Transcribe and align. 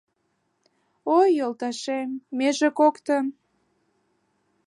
Ой, 1.17 1.27
йолташем, 1.39 2.09
меже 2.37 2.69
коктын 2.79 3.25